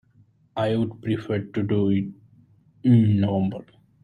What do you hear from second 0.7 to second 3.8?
would prefer to do it in November.